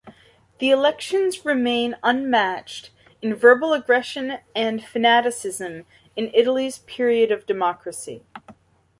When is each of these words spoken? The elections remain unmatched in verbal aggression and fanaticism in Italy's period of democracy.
The 0.57 0.71
elections 0.71 1.45
remain 1.45 1.95
unmatched 2.01 2.89
in 3.21 3.35
verbal 3.35 3.71
aggression 3.71 4.39
and 4.55 4.83
fanaticism 4.83 5.85
in 6.15 6.31
Italy's 6.33 6.79
period 6.79 7.31
of 7.31 7.45
democracy. 7.45 8.23